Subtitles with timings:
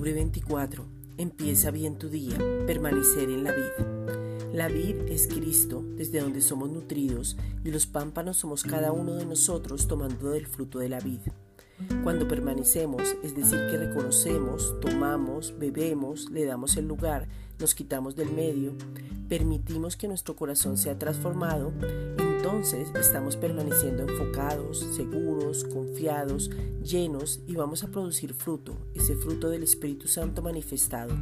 [0.00, 0.84] 24.
[1.18, 2.36] Empieza bien tu día.
[2.66, 3.86] Permanecer en la vid.
[4.52, 9.26] La vid es Cristo, desde donde somos nutridos, y los pámpanos somos cada uno de
[9.26, 11.20] nosotros tomando del fruto de la vid.
[12.02, 18.32] Cuando permanecemos, es decir, que reconocemos, tomamos, bebemos, le damos el lugar, nos quitamos del
[18.32, 18.72] medio,
[19.28, 21.72] permitimos que nuestro corazón sea transformado,
[22.40, 26.50] entonces estamos permaneciendo enfocados, seguros, confiados,
[26.82, 31.14] llenos y vamos a producir fruto, ese fruto del Espíritu Santo manifestado,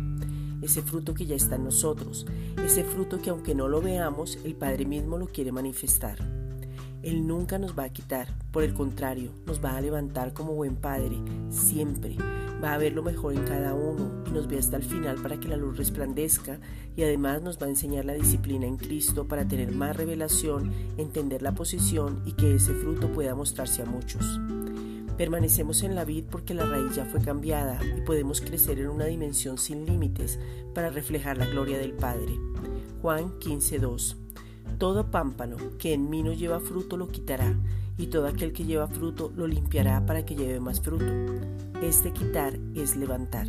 [0.62, 2.25] ese fruto que ya está en nosotros,
[2.65, 6.48] ese fruto que aunque no lo veamos, el Padre mismo lo quiere manifestar.
[7.02, 10.77] Él nunca nos va a quitar, por el contrario, nos va a levantar como buen
[10.77, 11.16] Padre,
[11.51, 12.16] siempre.
[12.62, 15.39] Va a ver lo mejor en cada uno y nos ve hasta el final para
[15.39, 16.59] que la luz resplandezca
[16.97, 21.41] y además nos va a enseñar la disciplina en Cristo para tener más revelación, entender
[21.41, 24.41] la posición y que ese fruto pueda mostrarse a muchos.
[25.17, 29.06] Permanecemos en la vid porque la raíz ya fue cambiada y podemos crecer en una
[29.06, 30.41] dimensión sin límites
[30.75, 32.39] para reflejar la gloria del Padre.
[33.03, 34.28] Juan 15.2
[34.79, 37.55] todo pámpano que en mí no lleva fruto lo quitará,
[37.98, 41.05] y todo aquel que lleva fruto lo limpiará para que lleve más fruto.
[41.83, 43.48] Este quitar es levantar.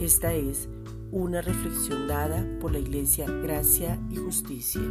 [0.00, 0.68] Esta es
[1.10, 4.82] una reflexión dada por la Iglesia Gracia y Justicia.